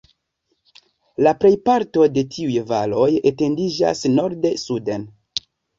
La 1.27 1.33
plejparto 1.43 2.09
de 2.17 2.25
tiuj 2.33 2.57
valoj 2.75 3.07
etendiĝas 3.35 4.05
norde-suden. 4.19 5.11